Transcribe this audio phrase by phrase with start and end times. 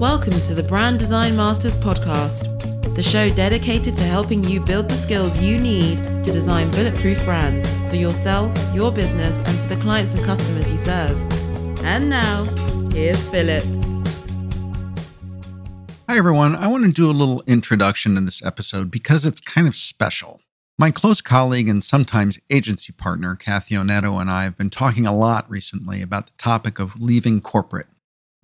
[0.00, 4.96] Welcome to the Brand Design Masters podcast, the show dedicated to helping you build the
[4.96, 10.16] skills you need to design bulletproof brands for yourself, your business, and for the clients
[10.16, 11.16] and customers you serve.
[11.84, 12.42] And now,
[12.90, 13.62] here's Philip.
[16.08, 16.56] Hi, everyone.
[16.56, 20.40] I want to do a little introduction in this episode because it's kind of special.
[20.76, 25.14] My close colleague and sometimes agency partner, Kathy Onetto, and I have been talking a
[25.14, 27.86] lot recently about the topic of leaving corporate.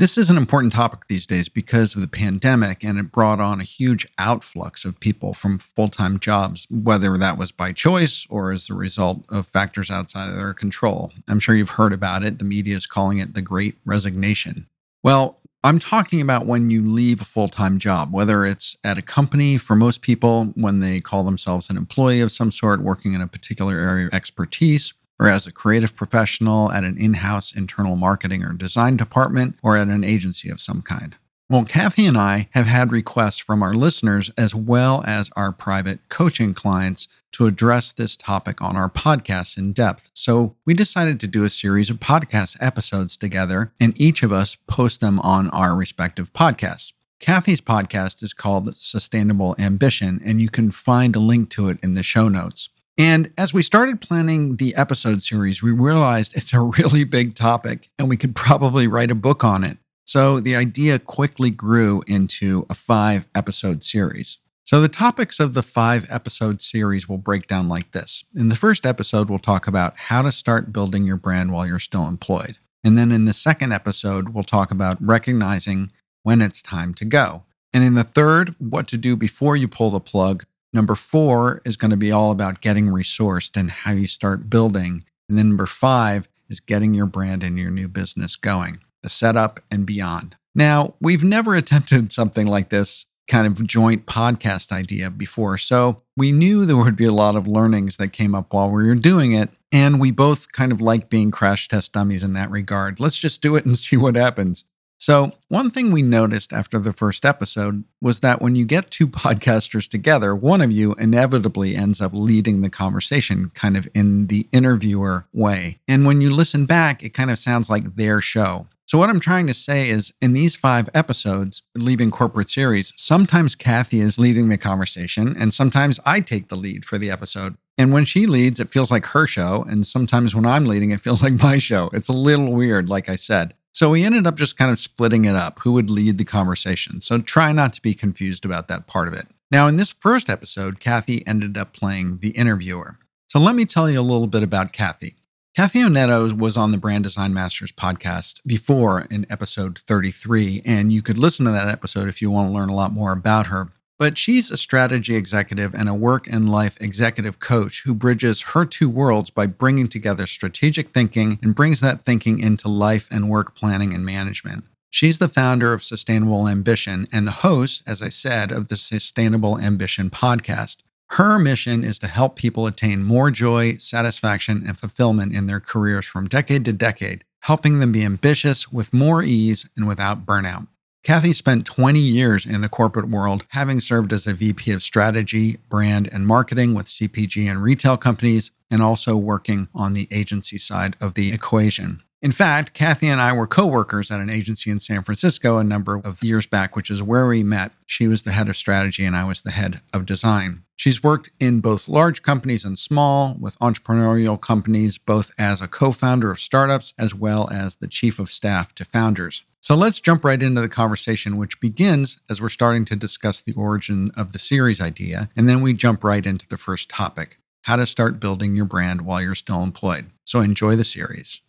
[0.00, 3.60] This is an important topic these days because of the pandemic, and it brought on
[3.60, 8.50] a huge outflux of people from full time jobs, whether that was by choice or
[8.50, 11.12] as a result of factors outside of their control.
[11.28, 12.38] I'm sure you've heard about it.
[12.38, 14.68] The media is calling it the great resignation.
[15.04, 19.02] Well, I'm talking about when you leave a full time job, whether it's at a
[19.02, 23.20] company for most people when they call themselves an employee of some sort, working in
[23.20, 27.94] a particular area of expertise, or as a creative professional at an in house internal
[27.94, 31.16] marketing or design department, or at an agency of some kind.
[31.50, 35.98] Well, Kathy and I have had requests from our listeners as well as our private
[36.08, 40.10] coaching clients to address this topic on our podcast in depth.
[40.14, 44.56] So we decided to do a series of podcast episodes together, and each of us
[44.66, 46.92] post them on our respective podcasts.
[47.18, 51.94] Kathy's podcast is called Sustainable Ambition, and you can find a link to it in
[51.94, 52.70] the show notes.
[53.00, 57.88] And as we started planning the episode series, we realized it's a really big topic
[57.98, 59.78] and we could probably write a book on it.
[60.04, 64.36] So the idea quickly grew into a five episode series.
[64.66, 68.22] So the topics of the five episode series will break down like this.
[68.36, 71.78] In the first episode, we'll talk about how to start building your brand while you're
[71.78, 72.58] still employed.
[72.84, 75.90] And then in the second episode, we'll talk about recognizing
[76.22, 77.44] when it's time to go.
[77.72, 80.44] And in the third, what to do before you pull the plug.
[80.72, 85.04] Number four is going to be all about getting resourced and how you start building.
[85.28, 89.60] And then number five is getting your brand and your new business going the setup,
[89.70, 90.36] and beyond.
[90.54, 96.32] Now, we've never attempted something like this kind of joint podcast idea before, so we
[96.32, 99.32] knew there would be a lot of learnings that came up while we were doing
[99.32, 99.50] it.
[99.72, 102.98] And we both kind of like being crash test dummies in that regard.
[102.98, 104.64] Let's just do it and see what happens.
[105.00, 109.08] So, one thing we noticed after the first episode was that when you get two
[109.08, 114.46] podcasters together, one of you inevitably ends up leading the conversation kind of in the
[114.52, 115.80] interviewer way.
[115.88, 118.66] And when you listen back, it kind of sounds like their show.
[118.84, 123.54] So, what I'm trying to say is in these five episodes, Leaving Corporate Series, sometimes
[123.54, 127.56] Kathy is leading the conversation, and sometimes I take the lead for the episode.
[127.78, 129.64] And when she leads, it feels like her show.
[129.66, 131.88] And sometimes when I'm leading, it feels like my show.
[131.94, 133.54] It's a little weird, like I said.
[133.72, 137.00] So we ended up just kind of splitting it up who would lead the conversation.
[137.00, 139.28] So try not to be confused about that part of it.
[139.50, 142.98] Now, in this first episode, Kathy ended up playing the interviewer.
[143.28, 145.14] So let me tell you a little bit about Kathy.
[145.56, 151.02] Kathy Onetto was on the Brand Design Masters podcast before in episode 33, and you
[151.02, 153.68] could listen to that episode if you want to learn a lot more about her.
[154.00, 158.64] But she's a strategy executive and a work and life executive coach who bridges her
[158.64, 163.54] two worlds by bringing together strategic thinking and brings that thinking into life and work
[163.54, 164.64] planning and management.
[164.88, 169.58] She's the founder of Sustainable Ambition and the host, as I said, of the Sustainable
[169.58, 170.78] Ambition podcast.
[171.10, 176.06] Her mission is to help people attain more joy, satisfaction, and fulfillment in their careers
[176.06, 180.68] from decade to decade, helping them be ambitious with more ease and without burnout.
[181.02, 185.56] Kathy spent 20 years in the corporate world, having served as a VP of strategy,
[185.70, 190.96] brand, and marketing with CPG and retail companies, and also working on the agency side
[191.00, 192.02] of the equation.
[192.22, 195.96] In fact, Kathy and I were co-workers at an agency in San Francisco a number
[195.96, 197.72] of years back, which is where we met.
[197.86, 200.64] She was the head of strategy and I was the head of design.
[200.76, 206.30] She's worked in both large companies and small with entrepreneurial companies, both as a co-founder
[206.30, 209.44] of startups as well as the chief of staff to founders.
[209.62, 213.54] So let's jump right into the conversation, which begins as we're starting to discuss the
[213.54, 215.30] origin of the series idea.
[215.34, 219.02] And then we jump right into the first topic how to start building your brand
[219.02, 220.06] while you're still employed.
[220.24, 221.42] So enjoy the series.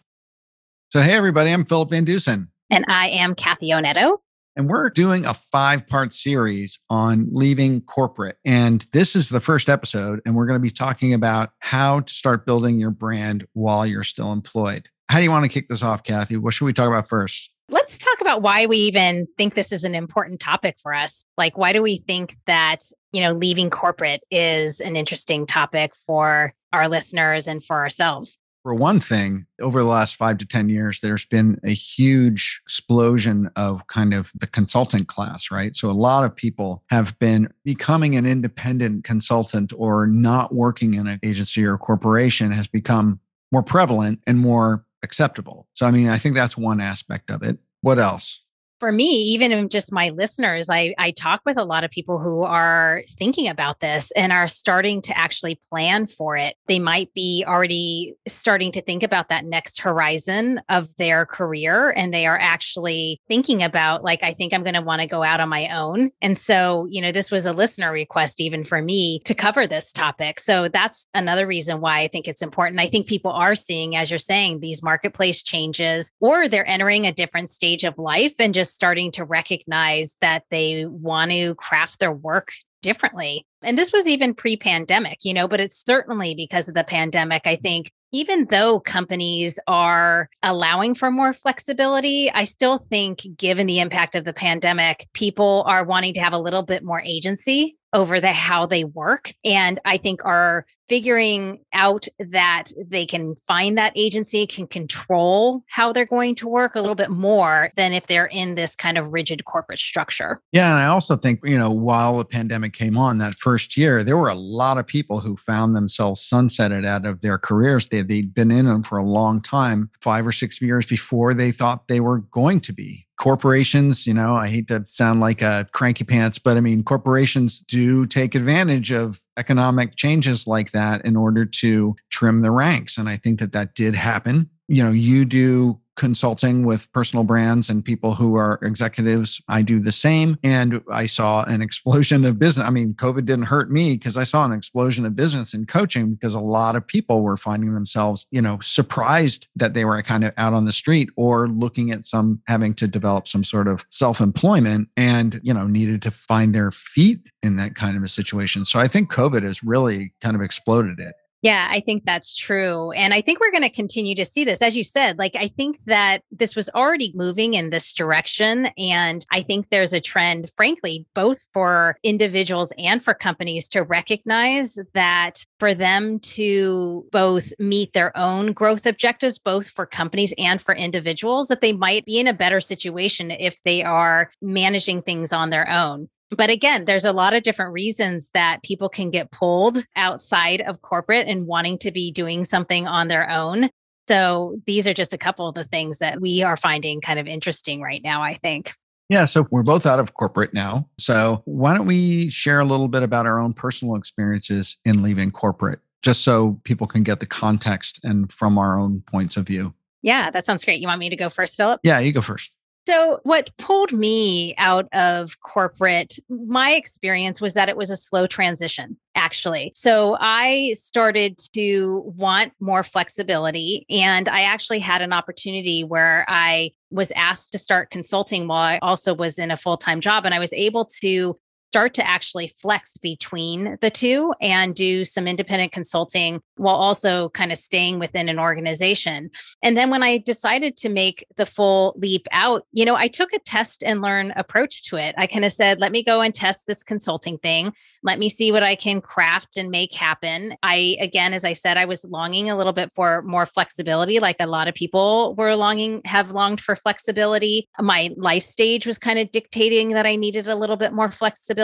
[0.91, 2.49] So, hey, everybody, I'm Philip Van Dusen.
[2.69, 4.17] And I am Kathy Onetto.
[4.57, 8.35] And we're doing a five part series on leaving corporate.
[8.43, 10.19] And this is the first episode.
[10.25, 14.03] And we're going to be talking about how to start building your brand while you're
[14.03, 14.89] still employed.
[15.07, 16.35] How do you want to kick this off, Kathy?
[16.35, 17.53] What should we talk about first?
[17.69, 21.23] Let's talk about why we even think this is an important topic for us.
[21.37, 22.79] Like, why do we think that,
[23.13, 28.37] you know, leaving corporate is an interesting topic for our listeners and for ourselves?
[28.63, 33.49] For one thing, over the last five to 10 years, there's been a huge explosion
[33.55, 35.75] of kind of the consultant class, right?
[35.75, 41.07] So a lot of people have been becoming an independent consultant or not working in
[41.07, 43.19] an agency or corporation has become
[43.51, 45.67] more prevalent and more acceptable.
[45.73, 47.57] So, I mean, I think that's one aspect of it.
[47.81, 48.43] What else?
[48.81, 52.41] For me, even just my listeners, I, I talk with a lot of people who
[52.41, 56.55] are thinking about this and are starting to actually plan for it.
[56.65, 61.93] They might be already starting to think about that next horizon of their career.
[61.95, 65.21] And they are actually thinking about, like, I think I'm going to want to go
[65.21, 66.09] out on my own.
[66.19, 69.91] And so, you know, this was a listener request even for me to cover this
[69.91, 70.39] topic.
[70.39, 72.81] So that's another reason why I think it's important.
[72.81, 77.13] I think people are seeing, as you're saying, these marketplace changes, or they're entering a
[77.13, 82.11] different stage of life and just starting to recognize that they want to craft their
[82.11, 82.49] work
[82.81, 83.45] differently.
[83.61, 87.43] And this was even pre pandemic, you know, but it's certainly because of the pandemic.
[87.45, 93.79] I think even though companies are allowing for more flexibility, I still think, given the
[93.79, 98.19] impact of the pandemic, people are wanting to have a little bit more agency over
[98.19, 103.93] the how they work and i think are figuring out that they can find that
[103.95, 108.25] agency can control how they're going to work a little bit more than if they're
[108.25, 110.41] in this kind of rigid corporate structure.
[110.51, 114.03] Yeah and i also think you know while the pandemic came on that first year
[114.03, 117.87] there were a lot of people who found themselves sunsetted out of their careers.
[117.87, 121.51] They, they'd been in them for a long time five or six years before they
[121.51, 125.67] thought they were going to be corporations, you know, I hate to sound like a
[125.73, 131.15] cranky pants, but I mean, corporations do take advantage of economic changes like that in
[131.15, 132.97] order to trim the ranks.
[132.97, 134.49] And I think that that did happen.
[134.67, 139.41] You know, you do consulting with personal brands and people who are executives.
[139.47, 140.37] I do the same.
[140.43, 142.65] And I saw an explosion of business.
[142.65, 146.13] I mean, COVID didn't hurt me because I saw an explosion of business in coaching
[146.13, 150.23] because a lot of people were finding themselves, you know, surprised that they were kind
[150.23, 153.85] of out on the street or looking at some having to develop some sort of
[153.89, 158.07] self employment and, you know, needed to find their feet in that kind of a
[158.07, 158.65] situation.
[158.65, 161.15] So I think COVID has really kind of exploded it.
[161.41, 162.91] Yeah, I think that's true.
[162.91, 164.61] And I think we're going to continue to see this.
[164.61, 168.67] As you said, like, I think that this was already moving in this direction.
[168.77, 174.77] And I think there's a trend, frankly, both for individuals and for companies to recognize
[174.93, 180.75] that for them to both meet their own growth objectives, both for companies and for
[180.75, 185.49] individuals, that they might be in a better situation if they are managing things on
[185.49, 186.07] their own.
[186.35, 190.81] But again, there's a lot of different reasons that people can get pulled outside of
[190.81, 193.69] corporate and wanting to be doing something on their own.
[194.07, 197.27] So these are just a couple of the things that we are finding kind of
[197.27, 198.73] interesting right now, I think.
[199.09, 200.87] Yeah, so we're both out of corporate now.
[200.97, 205.31] So why don't we share a little bit about our own personal experiences in leaving
[205.31, 209.73] corporate, just so people can get the context and from our own points of view?
[210.01, 210.79] Yeah, that sounds great.
[210.79, 211.81] You want me to go first, Philip?
[211.83, 212.55] Yeah, you go first.
[212.87, 218.25] So, what pulled me out of corporate, my experience was that it was a slow
[218.25, 219.71] transition, actually.
[219.75, 223.85] So, I started to want more flexibility.
[223.89, 228.79] And I actually had an opportunity where I was asked to start consulting while I
[228.81, 230.25] also was in a full time job.
[230.25, 231.37] And I was able to
[231.71, 237.49] start to actually flex between the two and do some independent consulting while also kind
[237.49, 239.29] of staying within an organization.
[239.63, 243.31] And then when I decided to make the full leap out, you know, I took
[243.31, 245.15] a test and learn approach to it.
[245.17, 247.71] I kind of said, let me go and test this consulting thing.
[248.03, 250.55] Let me see what I can craft and make happen.
[250.63, 254.35] I, again, as I said, I was longing a little bit for more flexibility, like
[254.41, 257.69] a lot of people were longing, have longed for flexibility.
[257.79, 261.60] My life stage was kind of dictating that I needed a little bit more flexibility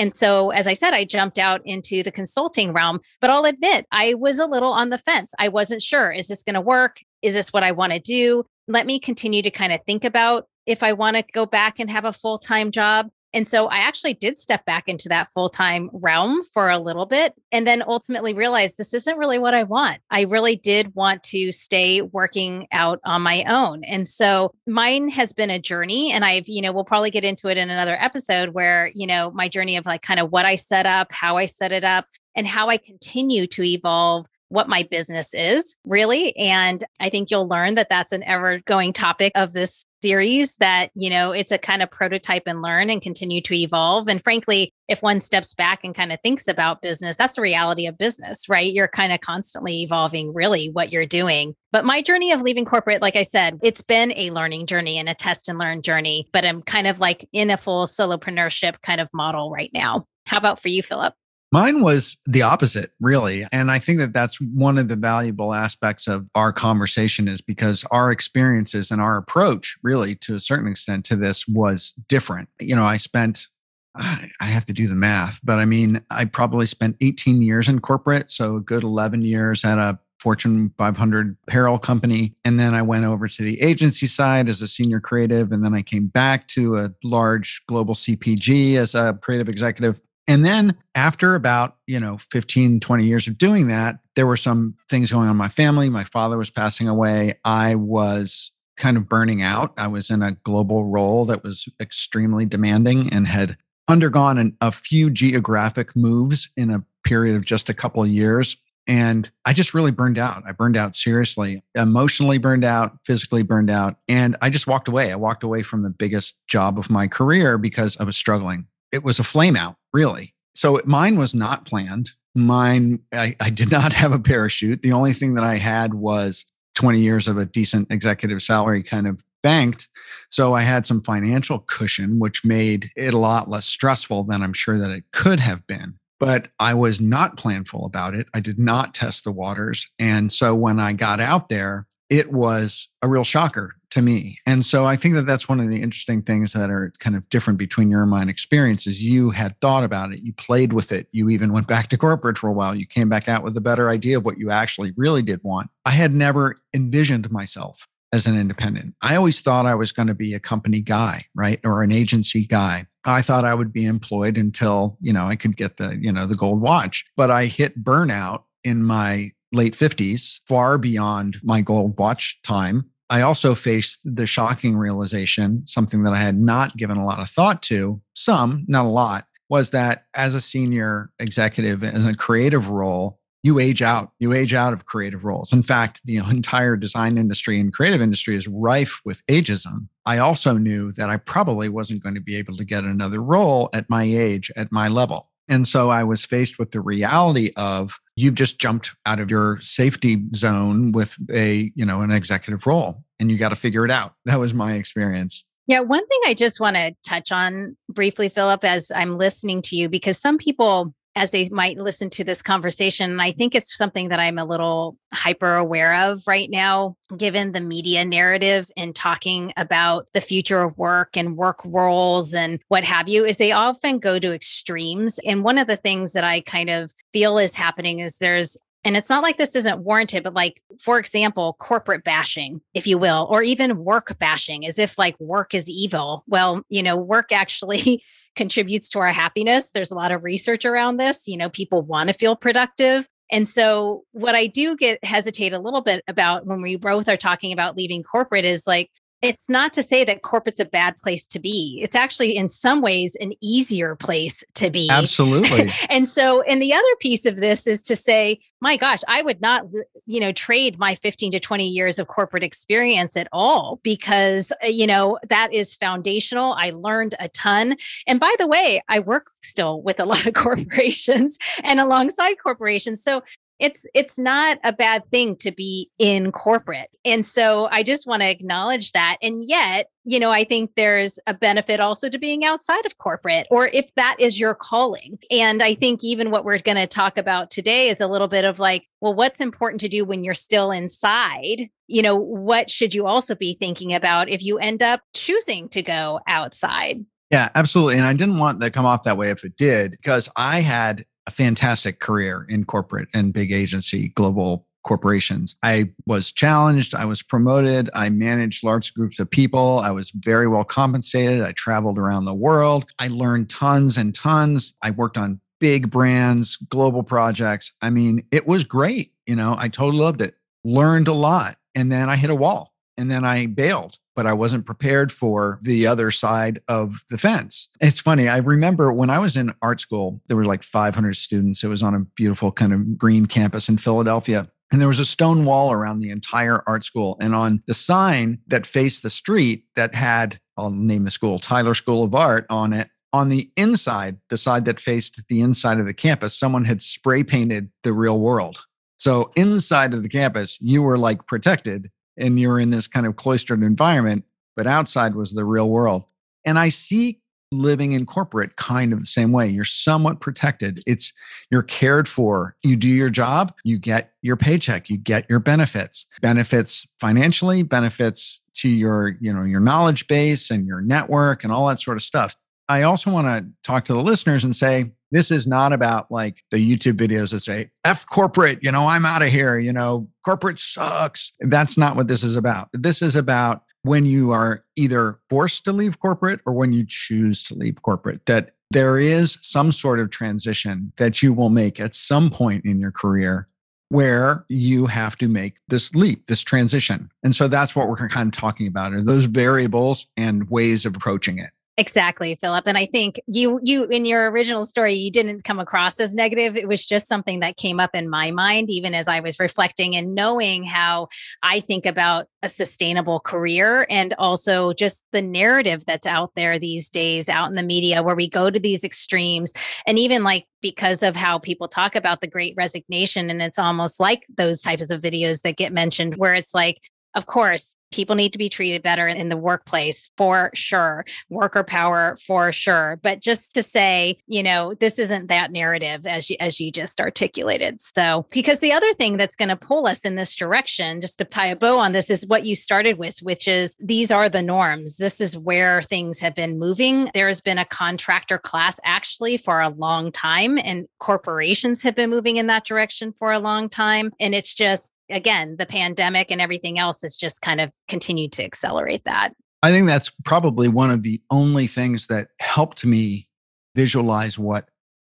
[0.00, 3.86] and so, as I said, I jumped out into the consulting realm, but I'll admit
[3.92, 5.34] I was a little on the fence.
[5.38, 7.00] I wasn't sure is this going to work?
[7.20, 8.44] Is this what I want to do?
[8.66, 11.90] Let me continue to kind of think about if I want to go back and
[11.90, 13.10] have a full time job.
[13.32, 17.06] And so I actually did step back into that full time realm for a little
[17.06, 20.00] bit and then ultimately realized this isn't really what I want.
[20.10, 23.84] I really did want to stay working out on my own.
[23.84, 26.12] And so mine has been a journey.
[26.12, 29.30] And I've, you know, we'll probably get into it in another episode where, you know,
[29.30, 32.06] my journey of like kind of what I set up, how I set it up,
[32.34, 36.36] and how I continue to evolve what my business is really.
[36.36, 40.90] And I think you'll learn that that's an ever going topic of this series that,
[40.94, 44.08] you know, it's a kind of prototype and learn and continue to evolve.
[44.08, 47.86] And frankly, if one steps back and kind of thinks about business, that's the reality
[47.86, 48.72] of business, right?
[48.72, 51.54] You're kind of constantly evolving really what you're doing.
[51.70, 55.08] But my journey of leaving corporate, like I said, it's been a learning journey and
[55.08, 59.00] a test and learn journey, but I'm kind of like in a full solopreneurship kind
[59.00, 60.04] of model right now.
[60.26, 61.14] How about for you, Philip?
[61.52, 63.44] Mine was the opposite, really.
[63.50, 67.84] And I think that that's one of the valuable aspects of our conversation is because
[67.90, 72.48] our experiences and our approach, really, to a certain extent, to this was different.
[72.60, 73.48] You know, I spent,
[73.96, 77.80] I have to do the math, but I mean, I probably spent 18 years in
[77.80, 78.30] corporate.
[78.30, 82.34] So a good 11 years at a Fortune 500 apparel company.
[82.44, 85.50] And then I went over to the agency side as a senior creative.
[85.50, 90.00] And then I came back to a large global CPG as a creative executive.
[90.30, 94.76] And then after about, you know, 15, 20 years of doing that, there were some
[94.88, 95.90] things going on in my family.
[95.90, 97.40] My father was passing away.
[97.44, 99.74] I was kind of burning out.
[99.76, 103.56] I was in a global role that was extremely demanding and had
[103.88, 108.56] undergone an, a few geographic moves in a period of just a couple of years.
[108.86, 110.44] And I just really burned out.
[110.46, 113.96] I burned out seriously, emotionally burned out, physically burned out.
[114.08, 115.10] And I just walked away.
[115.10, 118.68] I walked away from the biggest job of my career because I was struggling.
[118.92, 120.34] It was a flame out, really.
[120.54, 122.10] So mine was not planned.
[122.34, 124.82] Mine, I, I did not have a parachute.
[124.82, 129.06] The only thing that I had was 20 years of a decent executive salary kind
[129.06, 129.88] of banked.
[130.28, 134.52] So I had some financial cushion, which made it a lot less stressful than I'm
[134.52, 135.96] sure that it could have been.
[136.18, 138.26] But I was not planful about it.
[138.34, 139.90] I did not test the waters.
[139.98, 144.38] And so when I got out there, it was a real shocker to me.
[144.46, 147.28] And so I think that that's one of the interesting things that are kind of
[147.28, 149.02] different between your and mine experiences.
[149.02, 152.38] You had thought about it, you played with it, you even went back to corporate
[152.38, 154.92] for a while, you came back out with a better idea of what you actually
[154.96, 155.70] really did want.
[155.84, 158.94] I had never envisioned myself as an independent.
[159.02, 161.60] I always thought I was going to be a company guy, right?
[161.64, 162.86] Or an agency guy.
[163.04, 166.26] I thought I would be employed until, you know, I could get the, you know,
[166.26, 167.04] the gold watch.
[167.16, 172.90] But I hit burnout in my late 50s, far beyond my gold watch time.
[173.10, 177.28] I also faced the shocking realization, something that I had not given a lot of
[177.28, 182.68] thought to, some, not a lot, was that as a senior executive in a creative
[182.68, 184.12] role, you age out.
[184.20, 185.52] You age out of creative roles.
[185.52, 189.88] In fact, the entire design industry and creative industry is rife with ageism.
[190.06, 193.68] I also knew that I probably wasn't going to be able to get another role
[193.74, 195.30] at my age, at my level.
[195.50, 199.58] And so I was faced with the reality of you've just jumped out of your
[199.60, 203.90] safety zone with a, you know, an executive role and you got to figure it
[203.90, 204.14] out.
[204.24, 205.44] That was my experience.
[205.66, 209.76] Yeah, one thing I just want to touch on briefly, Philip, as I'm listening to
[209.76, 213.10] you, because some people as they might listen to this conversation.
[213.10, 217.52] And I think it's something that I'm a little hyper aware of right now, given
[217.52, 222.84] the media narrative and talking about the future of work and work roles and what
[222.84, 225.18] have you, is they often go to extremes.
[225.24, 228.96] And one of the things that I kind of feel is happening is there's and
[228.96, 233.26] it's not like this isn't warranted, but like, for example, corporate bashing, if you will,
[233.30, 236.24] or even work bashing, as if like work is evil.
[236.26, 238.02] Well, you know, work actually
[238.36, 239.70] contributes to our happiness.
[239.70, 241.28] There's a lot of research around this.
[241.28, 243.06] You know, people want to feel productive.
[243.30, 247.16] And so, what I do get hesitate a little bit about when we both are
[247.16, 248.90] talking about leaving corporate is like,
[249.22, 251.80] it's not to say that corporate's a bad place to be.
[251.82, 254.88] It's actually, in some ways, an easier place to be.
[254.90, 255.70] Absolutely.
[255.90, 259.40] and so, and the other piece of this is to say, my gosh, I would
[259.40, 259.66] not,
[260.06, 264.66] you know, trade my 15 to 20 years of corporate experience at all because, uh,
[264.66, 266.54] you know, that is foundational.
[266.54, 267.76] I learned a ton.
[268.06, 273.02] And by the way, I work still with a lot of corporations and alongside corporations.
[273.02, 273.22] So
[273.60, 276.90] it's it's not a bad thing to be in corporate.
[277.04, 279.18] And so i just want to acknowledge that.
[279.22, 283.46] And yet you know i think there's a benefit also to being outside of corporate
[283.50, 285.18] or if that is your calling.
[285.30, 288.44] And i think even what we're going to talk about today is a little bit
[288.44, 291.68] of like well what's important to do when you're still inside?
[291.86, 295.82] You know what should you also be thinking about if you end up choosing to
[295.82, 297.04] go outside?
[297.30, 297.96] Yeah, absolutely.
[297.96, 300.60] And I didn't want that to come off that way if it did, because I
[300.60, 305.56] had a fantastic career in corporate and big agency global corporations.
[305.62, 310.48] I was challenged, I was promoted, I managed large groups of people, I was very
[310.48, 314.74] well compensated, I traveled around the world, I learned tons and tons.
[314.82, 317.72] I worked on big brands, global projects.
[317.82, 320.34] I mean, it was great, you know, I totally loved it.
[320.64, 324.34] Learned a lot and then I hit a wall and then I bailed but I
[324.34, 327.70] wasn't prepared for the other side of the fence.
[327.80, 328.28] It's funny.
[328.28, 331.64] I remember when I was in art school, there were like 500 students.
[331.64, 334.46] It was on a beautiful kind of green campus in Philadelphia.
[334.70, 337.16] And there was a stone wall around the entire art school.
[337.18, 341.72] And on the sign that faced the street that had, I'll name the school, Tyler
[341.72, 345.86] School of Art on it, on the inside, the side that faced the inside of
[345.86, 348.66] the campus, someone had spray painted the real world.
[348.98, 353.16] So inside of the campus, you were like protected and you're in this kind of
[353.16, 354.24] cloistered environment,
[354.56, 356.04] but outside was the real world.
[356.44, 357.20] And I see
[357.52, 359.48] living in corporate kind of the same way.
[359.48, 360.82] You're somewhat protected.
[360.86, 361.12] It's
[361.50, 362.54] you're cared for.
[362.62, 366.06] You do your job, you get your paycheck, you get your benefits.
[366.20, 371.66] Benefits financially, benefits to your, you know, your knowledge base and your network and all
[371.68, 372.36] that sort of stuff.
[372.68, 376.42] I also want to talk to the listeners and say This is not about like
[376.50, 380.08] the YouTube videos that say, F corporate, you know, I'm out of here, you know,
[380.24, 381.32] corporate sucks.
[381.40, 382.68] That's not what this is about.
[382.72, 387.42] This is about when you are either forced to leave corporate or when you choose
[387.44, 391.94] to leave corporate, that there is some sort of transition that you will make at
[391.94, 393.48] some point in your career
[393.88, 397.10] where you have to make this leap, this transition.
[397.24, 400.94] And so that's what we're kind of talking about are those variables and ways of
[400.94, 401.50] approaching it.
[401.80, 402.66] Exactly, Philip.
[402.66, 406.54] And I think you you in your original story you didn't come across as negative.
[406.54, 409.96] It was just something that came up in my mind even as I was reflecting
[409.96, 411.08] and knowing how
[411.42, 416.90] I think about a sustainable career and also just the narrative that's out there these
[416.90, 419.50] days out in the media where we go to these extremes
[419.86, 423.98] and even like because of how people talk about the great resignation and it's almost
[423.98, 426.76] like those types of videos that get mentioned where it's like
[427.16, 432.16] of course, people need to be treated better in the workplace for sure, worker power
[432.26, 432.98] for sure.
[433.02, 437.00] But just to say, you know, this isn't that narrative as you, as you just
[437.00, 437.80] articulated.
[437.80, 441.24] So, because the other thing that's going to pull us in this direction, just to
[441.24, 444.42] tie a bow on this, is what you started with, which is these are the
[444.42, 444.96] norms.
[444.96, 447.10] This is where things have been moving.
[447.14, 452.36] There's been a contractor class actually for a long time, and corporations have been moving
[452.36, 454.12] in that direction for a long time.
[454.20, 458.44] And it's just again, the pandemic and everything else has just kind of continued to
[458.44, 459.32] accelerate that.
[459.62, 463.28] I think that's probably one of the only things that helped me
[463.74, 464.68] visualize what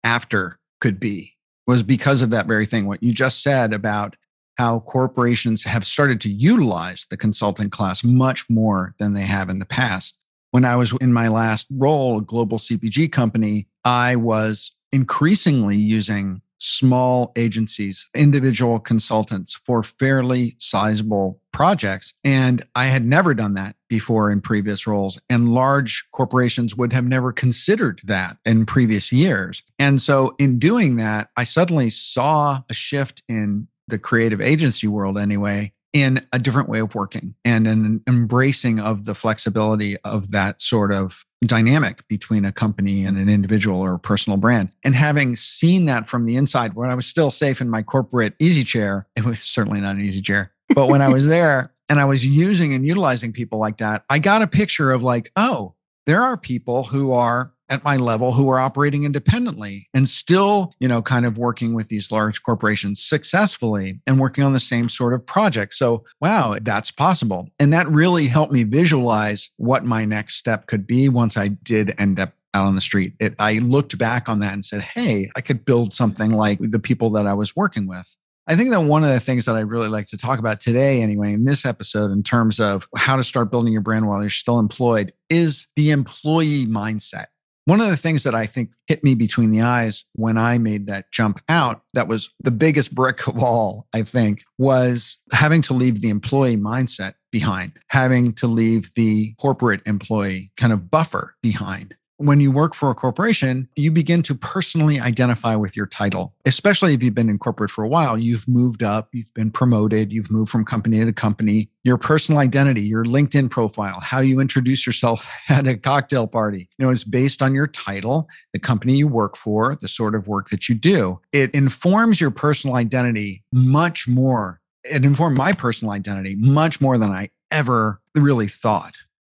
[0.05, 1.35] after could be
[1.67, 4.15] was because of that very thing what you just said about
[4.57, 9.59] how corporations have started to utilize the consultant class much more than they have in
[9.59, 10.19] the past.
[10.53, 16.41] When I was in my last role, a global CPG company, I was increasingly using
[16.59, 22.15] small agencies, individual consultants for fairly sizable projects.
[22.25, 25.19] And I had never done that before in previous roles.
[25.31, 29.63] And large corporations would have never considered that in previous years.
[29.79, 35.17] And so in doing that, I suddenly saw a shift in the creative agency world
[35.17, 40.61] anyway in a different way of working and an embracing of the flexibility of that
[40.61, 44.69] sort of dynamic between a company and an individual or a personal brand.
[44.85, 48.35] And having seen that from the inside, when I was still safe in my corporate
[48.39, 50.53] easy chair, it was certainly not an easy chair.
[50.75, 54.19] But when I was there and I was using and utilizing people like that, I
[54.19, 58.49] got a picture of like, oh, there are people who are at my level who
[58.49, 64.01] are operating independently and still, you know, kind of working with these large corporations successfully
[64.07, 65.75] and working on the same sort of project.
[65.75, 67.49] So, wow, that's possible.
[67.59, 71.95] And that really helped me visualize what my next step could be once I did
[71.99, 73.13] end up out on the street.
[73.21, 76.79] It, I looked back on that and said, hey, I could build something like the
[76.79, 78.17] people that I was working with.
[78.49, 81.03] I think that one of the things that I really like to talk about today,
[81.03, 84.31] anyway, in this episode, in terms of how to start building your brand while you're
[84.31, 87.27] still employed, is the employee mindset.
[87.67, 90.87] One of the things that I think hit me between the eyes when I made
[90.87, 95.75] that jump out, that was the biggest brick of all, I think, was having to
[95.75, 101.97] leave the employee mindset behind, having to leave the corporate employee kind of buffer behind
[102.19, 106.95] when you work for a corporation, you begin to personally identify with your title, especially
[106.95, 108.17] if you've been in corporate for a while.
[108.17, 111.69] You've moved up, you've been promoted, you've moved from company to company.
[111.85, 116.87] Your personal identity, your LinkedIn profile, how you introduce yourself at a cocktail party, you
[116.87, 120.49] know, is based on your title, the company you work for, the sort of work
[120.49, 121.21] that you do.
[121.33, 124.61] It informs your personal identity much more.
[124.85, 128.95] It informed my personal identity much more than I ever really thought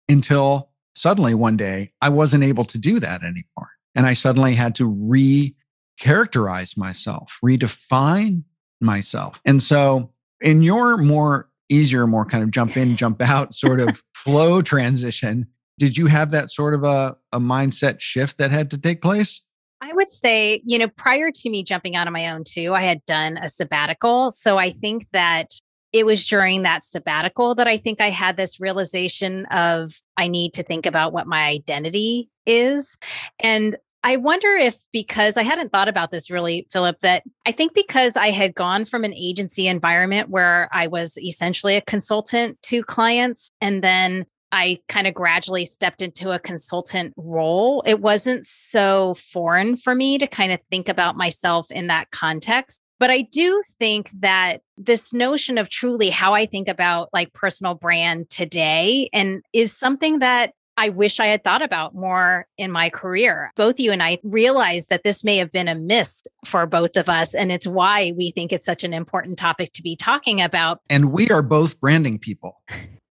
[0.08, 0.69] until
[1.00, 3.70] suddenly one day I wasn't able to do that anymore.
[3.96, 5.56] And I suddenly had to re
[6.00, 8.44] characterize myself, redefine
[8.82, 9.40] myself.
[9.46, 14.04] And so, in your more easier, more kind of jump in, jump out sort of
[14.14, 18.78] flow transition, did you have that sort of a, a mindset shift that had to
[18.78, 19.42] take place?
[19.82, 22.82] I would say, you know, prior to me jumping out on my own too, I
[22.82, 24.32] had done a sabbatical.
[24.32, 25.52] So I think that
[25.92, 30.54] it was during that sabbatical that I think I had this realization of I need
[30.56, 32.98] to think about what my identity is.
[33.40, 37.74] And I wonder if because I hadn't thought about this really, Philip, that I think
[37.74, 42.84] because I had gone from an agency environment where I was essentially a consultant to
[42.84, 47.84] clients and then I kind of gradually stepped into a consultant role.
[47.86, 52.82] It wasn't so foreign for me to kind of think about myself in that context.
[53.00, 57.76] But I do think that this notion of truly how I think about like personal
[57.76, 62.90] brand today and is something that I wish I had thought about more in my
[62.90, 63.52] career.
[63.58, 67.10] Both you and I realize that this may have been a miss for both of
[67.10, 67.34] us.
[67.34, 70.80] And it's why we think it's such an important topic to be talking about.
[70.90, 72.62] And we are both branding people.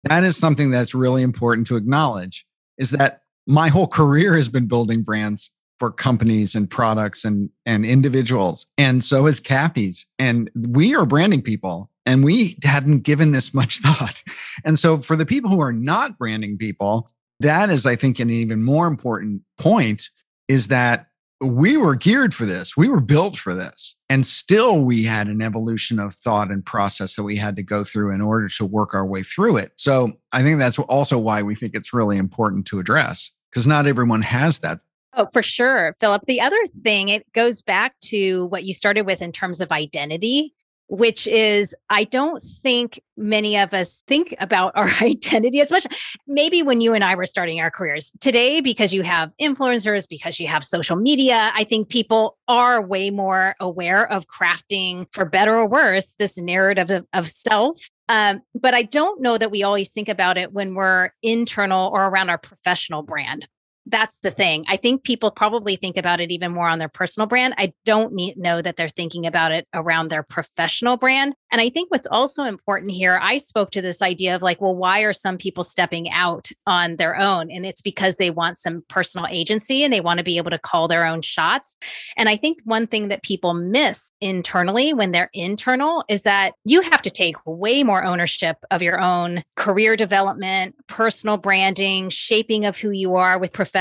[0.05, 2.47] That is something that's really important to acknowledge
[2.79, 7.85] is that my whole career has been building brands for companies and products and and
[7.85, 13.53] individuals and so is Kathy's and we are branding people and we hadn't given this
[13.53, 14.23] much thought.
[14.65, 17.11] And so for the people who are not branding people
[17.41, 20.11] that is i think an even more important point
[20.49, 21.07] is that
[21.41, 25.43] we were geared for this we were built for this and still we had an
[25.43, 28.95] evolution of thought and process that we had to go through in order to work
[28.95, 29.73] our way through it.
[29.77, 33.87] So i think that's also why we think it's really important to address because not
[33.87, 34.81] everyone has that
[35.19, 36.27] Oh, for sure, Philip.
[36.27, 40.53] The other thing, it goes back to what you started with in terms of identity,
[40.89, 45.87] which is I don't think many of us think about our identity as much.
[46.29, 50.39] Maybe when you and I were starting our careers today, because you have influencers, because
[50.39, 55.57] you have social media, I think people are way more aware of crafting, for better
[55.57, 59.91] or worse, this narrative of, of self um, but I don't know that we always
[59.91, 63.49] think about it when we're internal or around our professional brand
[63.87, 64.65] that's the thing.
[64.69, 67.55] I think people probably think about it even more on their personal brand.
[67.57, 71.35] I don't need, know that they're thinking about it around their professional brand.
[71.53, 74.75] And I think what's also important here, I spoke to this idea of like, well,
[74.75, 77.51] why are some people stepping out on their own?
[77.51, 80.59] And it's because they want some personal agency and they want to be able to
[80.59, 81.77] call their own shots.
[82.17, 86.81] And I think one thing that people miss internally when they're internal is that you
[86.81, 92.77] have to take way more ownership of your own career development, personal branding, shaping of
[92.77, 93.76] who you are with professional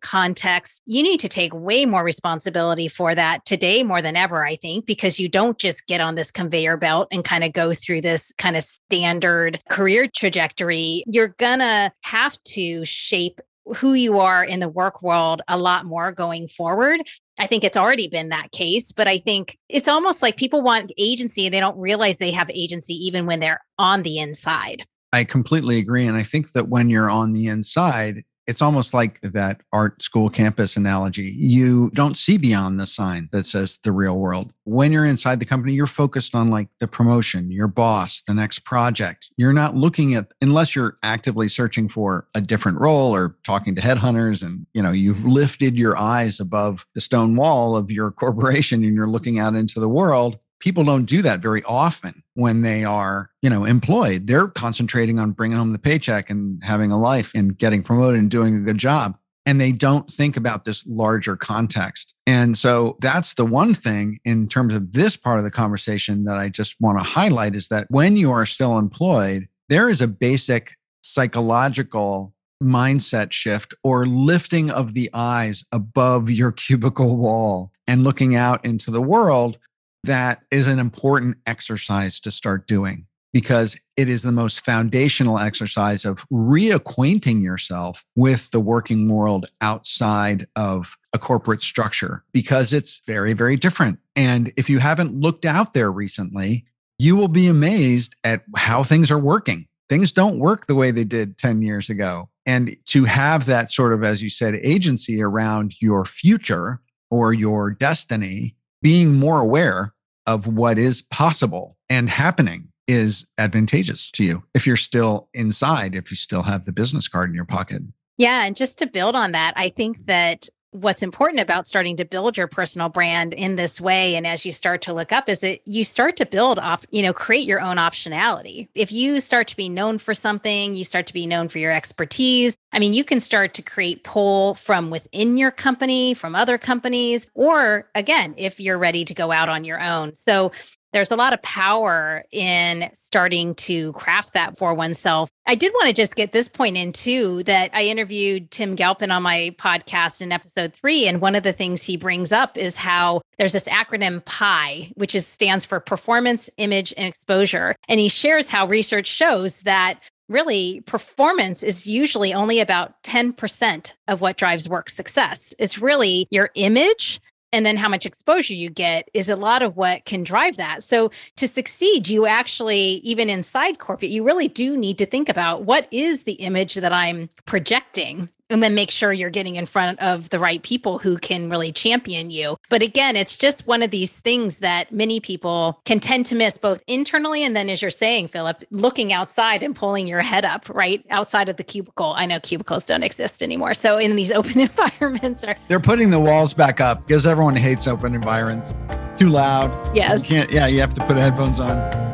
[0.00, 0.82] context.
[0.86, 4.86] You need to take way more responsibility for that today more than ever, I think,
[4.86, 8.32] because you don't just get on this conveyor belt and kind of go through this
[8.38, 13.40] kind of standard career trajectory, you're gonna have to shape
[13.76, 17.02] who you are in the work world a lot more going forward.
[17.38, 20.92] I think it's already been that case, but I think it's almost like people want
[20.98, 24.84] agency and they don't realize they have agency even when they're on the inside.
[25.12, 26.06] I completely agree.
[26.06, 30.28] And I think that when you're on the inside, it's almost like that art school
[30.28, 31.30] campus analogy.
[31.30, 34.52] You don't see beyond the sign that says the real world.
[34.64, 38.60] When you're inside the company, you're focused on like the promotion, your boss, the next
[38.60, 39.30] project.
[39.36, 43.80] You're not looking at unless you're actively searching for a different role or talking to
[43.80, 48.82] headhunters and you know, you've lifted your eyes above the stone wall of your corporation
[48.82, 52.84] and you're looking out into the world people don't do that very often when they
[52.84, 54.26] are you know employed.
[54.26, 58.30] They're concentrating on bringing home the paycheck and having a life and getting promoted and
[58.30, 62.14] doing a good job and they don't think about this larger context.
[62.26, 66.38] And so that's the one thing in terms of this part of the conversation that
[66.38, 70.08] i just want to highlight is that when you are still employed there is a
[70.08, 78.34] basic psychological mindset shift or lifting of the eyes above your cubicle wall and looking
[78.34, 79.58] out into the world
[80.04, 86.04] that is an important exercise to start doing because it is the most foundational exercise
[86.04, 93.32] of reacquainting yourself with the working world outside of a corporate structure because it's very,
[93.32, 93.98] very different.
[94.16, 96.64] And if you haven't looked out there recently,
[96.98, 99.66] you will be amazed at how things are working.
[99.88, 102.28] Things don't work the way they did 10 years ago.
[102.46, 107.70] And to have that sort of, as you said, agency around your future or your
[107.70, 109.94] destiny being more aware
[110.26, 116.10] of what is possible and happening is advantageous to you if you're still inside, if
[116.10, 117.82] you still have the business card in your pocket.
[118.18, 118.44] Yeah.
[118.44, 122.36] And just to build on that, I think that what's important about starting to build
[122.36, 125.60] your personal brand in this way and as you start to look up is that
[125.66, 128.68] you start to build up you know create your own optionality.
[128.74, 131.72] If you start to be known for something you start to be known for your
[131.72, 136.58] expertise i mean you can start to create pull from within your company from other
[136.58, 140.14] companies or again if you're ready to go out on your own.
[140.14, 140.52] So
[140.92, 145.30] there's a lot of power in starting to craft that for oneself.
[145.46, 149.10] I did want to just get this point in too that I interviewed Tim Galpin
[149.10, 151.06] on my podcast in episode three.
[151.06, 155.14] And one of the things he brings up is how there's this acronym PIE, which
[155.14, 157.76] is stands for performance, image, and exposure.
[157.88, 164.20] And he shares how research shows that really performance is usually only about 10% of
[164.20, 165.52] what drives work success.
[165.58, 167.20] It's really your image
[167.52, 170.82] and then how much exposure you get is a lot of what can drive that.
[170.82, 175.64] So to succeed, you actually, even inside corporate, you really do need to think about
[175.64, 179.98] what is the image that I'm projecting and then make sure you're getting in front
[180.00, 182.56] of the right people who can really champion you.
[182.68, 186.58] But again, it's just one of these things that many people can tend to miss
[186.58, 190.68] both internally and then, as you're saying, Philip, looking outside and pulling your head up
[190.68, 192.12] right outside of the cubicle.
[192.16, 193.74] I know cubicles don't exist anymore.
[193.74, 197.86] So in these open environments are they're putting the walls back up because everyone hates
[197.86, 198.74] open environments.
[199.16, 199.70] Too loud.
[199.94, 200.22] Yes.
[200.22, 202.09] You can't, yeah, you have to put headphones on.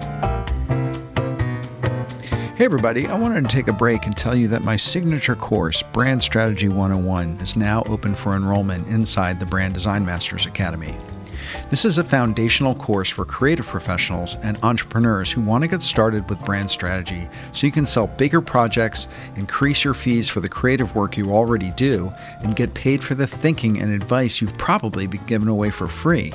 [2.56, 5.82] Hey, everybody, I wanted to take a break and tell you that my signature course,
[5.82, 10.96] Brand Strategy 101, is now open for enrollment inside the Brand Design Masters Academy.
[11.68, 16.30] This is a foundational course for creative professionals and entrepreneurs who want to get started
[16.30, 20.96] with brand strategy so you can sell bigger projects, increase your fees for the creative
[20.96, 25.26] work you already do, and get paid for the thinking and advice you've probably been
[25.26, 26.32] given away for free.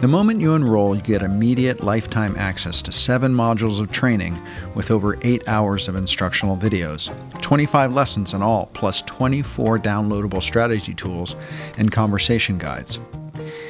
[0.00, 4.40] The moment you enroll, you get immediate lifetime access to seven modules of training
[4.74, 10.94] with over eight hours of instructional videos, 25 lessons in all, plus 24 downloadable strategy
[10.94, 11.36] tools
[11.78, 12.98] and conversation guides.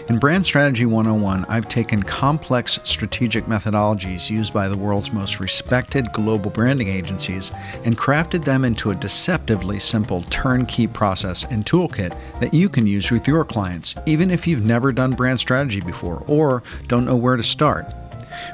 [0.09, 6.13] In Brand Strategy 101, I've taken complex strategic methodologies used by the world's most respected
[6.13, 7.53] global branding agencies
[7.85, 13.11] and crafted them into a deceptively simple turnkey process and toolkit that you can use
[13.11, 17.37] with your clients, even if you've never done brand strategy before or don't know where
[17.37, 17.93] to start.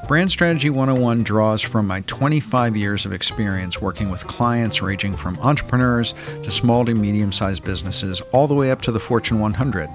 [0.07, 5.39] Brand Strategy 101 draws from my 25 years of experience working with clients ranging from
[5.39, 9.89] entrepreneurs to small to medium sized businesses, all the way up to the Fortune 100.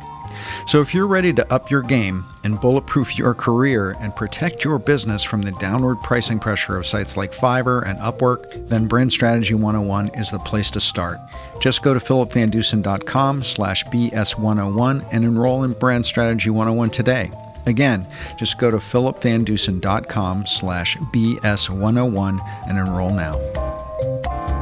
[0.68, 4.80] So if you're ready to up your game and bulletproof your career and protect your
[4.80, 9.54] business from the downward pricing pressure of sites like Fiverr and Upwork, then Brand Strategy
[9.54, 11.20] 101 is the place to start.
[11.60, 17.32] Just go to philipvandusen.com slash BS101 and enroll in Brand Strategy 101 today.
[17.66, 24.53] Again, just go to philipvandusen.com slash BS101 and enroll now.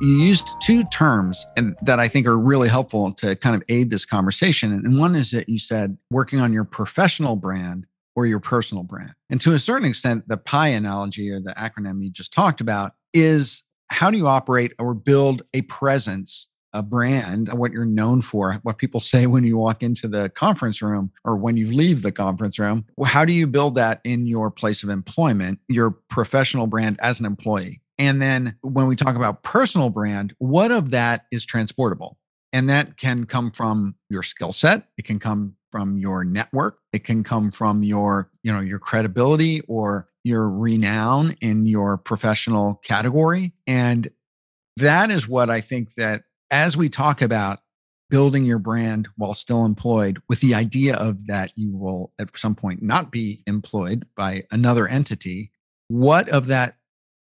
[0.00, 3.90] You used two terms and that I think are really helpful to kind of aid
[3.90, 4.72] this conversation.
[4.72, 9.12] And one is that you said working on your professional brand or your personal brand.
[9.30, 12.92] And to a certain extent, the PIE analogy or the acronym you just talked about
[13.12, 18.54] is how do you operate or build a presence, a brand, what you're known for,
[18.62, 22.12] what people say when you walk into the conference room or when you leave the
[22.12, 22.84] conference room.
[23.04, 27.26] How do you build that in your place of employment, your professional brand as an
[27.26, 27.80] employee?
[27.98, 32.18] And then when we talk about personal brand, what of that is transportable?
[32.52, 34.88] And that can come from your skill set.
[34.96, 36.78] It can come from your network.
[36.92, 42.76] It can come from your, you know, your credibility or your renown in your professional
[42.84, 43.52] category.
[43.66, 44.08] And
[44.76, 47.58] that is what I think that as we talk about
[48.10, 52.54] building your brand while still employed with the idea of that you will at some
[52.54, 55.50] point not be employed by another entity,
[55.88, 56.76] what of that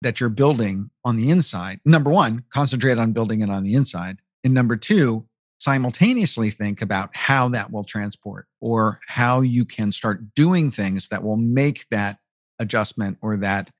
[0.04, 4.18] that you're building on the inside, number one, concentrate on building it on the inside.
[4.44, 5.26] And number two,
[5.58, 11.24] simultaneously think about how that will transport or how you can start doing things that
[11.24, 12.18] will make that
[12.58, 13.70] adjustment or that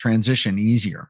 [0.00, 1.08] transition easier.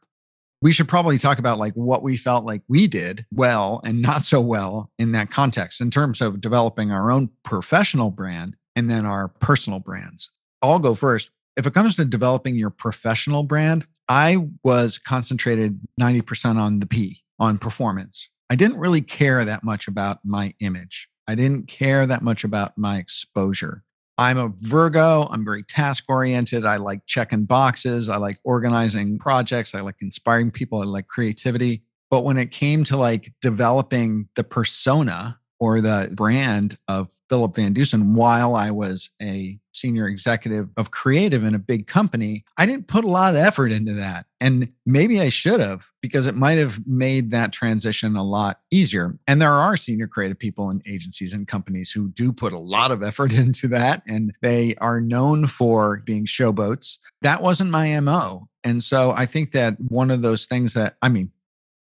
[0.60, 4.24] We should probably talk about like what we felt like we did well and not
[4.24, 9.06] so well in that context in terms of developing our own professional brand and then
[9.06, 10.30] our personal brands.
[10.60, 11.30] I'll go first.
[11.58, 17.24] If it comes to developing your professional brand, I was concentrated 90% on the P,
[17.40, 18.28] on performance.
[18.48, 21.08] I didn't really care that much about my image.
[21.26, 23.82] I didn't care that much about my exposure.
[24.18, 25.26] I'm a Virgo.
[25.32, 26.64] I'm very task oriented.
[26.64, 28.08] I like checking boxes.
[28.08, 29.74] I like organizing projects.
[29.74, 30.80] I like inspiring people.
[30.80, 31.82] I like creativity.
[32.08, 37.72] But when it came to like developing the persona or the brand of Philip Van
[37.72, 42.88] Dusen while I was a senior executive of creative in a big company, I didn't
[42.88, 44.26] put a lot of effort into that.
[44.40, 49.18] And maybe I should have because it might have made that transition a lot easier.
[49.26, 52.90] And there are senior creative people in agencies and companies who do put a lot
[52.90, 56.98] of effort into that and they are known for being showboats.
[57.22, 58.48] That wasn't my MO.
[58.64, 61.30] And so I think that one of those things that, I mean,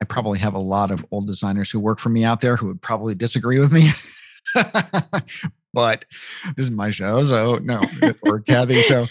[0.05, 2.67] I probably have a lot of old designers who work for me out there who
[2.67, 3.89] would probably disagree with me.
[5.73, 6.05] but
[6.57, 7.81] this is my show, so no,
[8.21, 9.07] or Kathy's show.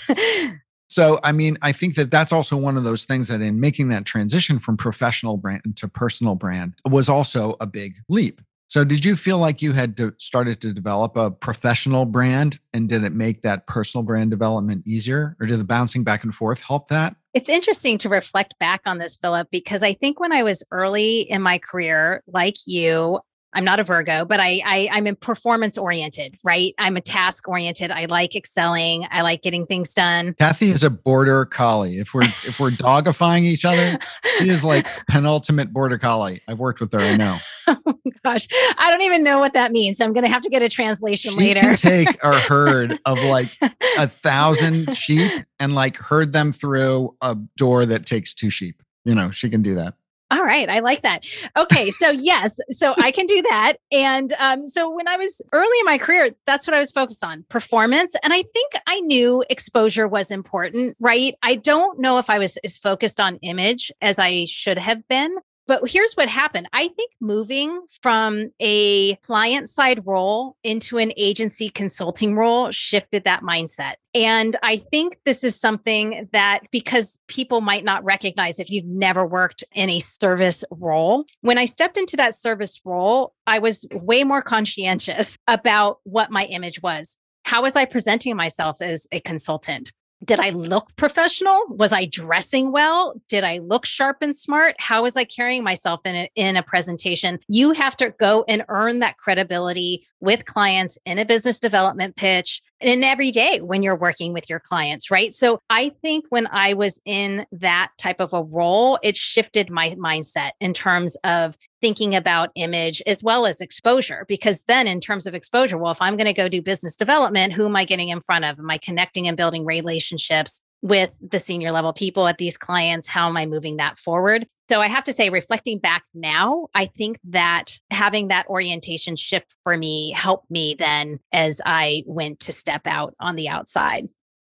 [0.89, 3.89] So, I mean, I think that that's also one of those things that in making
[3.89, 8.39] that transition from professional brand to personal brand was also a big leap.
[8.67, 12.89] So, did you feel like you had to started to develop a professional brand and
[12.89, 16.61] did it make that personal brand development easier or did the bouncing back and forth
[16.61, 17.15] help that?
[17.33, 21.21] It's interesting to reflect back on this, Philip, because I think when I was early
[21.21, 23.19] in my career, like you,
[23.53, 26.73] I'm not a Virgo, but I, I I'm in performance oriented, right?
[26.77, 27.91] I'm a task oriented.
[27.91, 29.07] I like excelling.
[29.11, 30.33] I like getting things done.
[30.39, 31.99] Kathy is a border collie.
[31.99, 33.97] If we're if we're dogifying each other,
[34.37, 36.41] she is like penultimate border collie.
[36.47, 36.99] I've worked with her.
[36.99, 37.37] I know.
[37.67, 39.97] oh gosh, I don't even know what that means.
[39.97, 41.61] So I'm going to have to get a translation she later.
[41.61, 43.49] Can take a herd of like
[43.97, 48.81] a thousand sheep and like herd them through a door that takes two sheep.
[49.05, 49.95] You know, she can do that.
[50.31, 51.25] All right, I like that.
[51.57, 53.73] Okay, so yes, so I can do that.
[53.91, 57.23] And um, so when I was early in my career, that's what I was focused
[57.23, 58.15] on performance.
[58.23, 61.35] And I think I knew exposure was important, right?
[61.43, 65.35] I don't know if I was as focused on image as I should have been.
[65.65, 66.67] But here's what happened.
[66.73, 73.41] I think moving from a client side role into an agency consulting role shifted that
[73.41, 73.93] mindset.
[74.13, 79.25] And I think this is something that because people might not recognize if you've never
[79.25, 84.23] worked in a service role, when I stepped into that service role, I was way
[84.23, 87.17] more conscientious about what my image was.
[87.45, 89.91] How was I presenting myself as a consultant?
[90.23, 91.63] Did I look professional?
[91.69, 93.21] Was I dressing well?
[93.27, 94.75] Did I look sharp and smart?
[94.79, 97.39] How was I carrying myself in a, in a presentation?
[97.47, 102.61] You have to go and earn that credibility with clients in a business development pitch
[102.83, 105.33] and every day when you're working with your clients, right?
[105.33, 109.89] So I think when I was in that type of a role, it shifted my
[109.91, 114.23] mindset in terms of thinking about image as well as exposure.
[114.29, 117.51] Because then, in terms of exposure, well, if I'm going to go do business development,
[117.51, 118.57] who am I getting in front of?
[118.57, 120.61] Am I connecting and building relationships?
[120.85, 123.07] with the senior level people at these clients?
[123.07, 124.45] How am I moving that forward?
[124.69, 129.55] So I have to say, reflecting back now, I think that having that orientation shift
[129.63, 134.09] for me helped me then as I went to step out on the outside.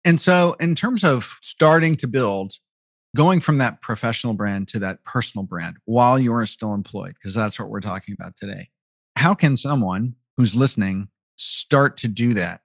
[0.05, 2.53] And so, in terms of starting to build,
[3.15, 7.33] going from that professional brand to that personal brand while you are still employed, because
[7.33, 8.69] that's what we're talking about today,
[9.15, 12.61] how can someone who's listening start to do that?